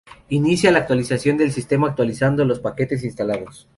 [0.29, 3.69] Inicia la actualización del sistema actualizando los paquetes instalados.